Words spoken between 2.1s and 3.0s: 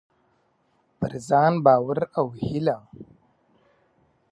او هيله: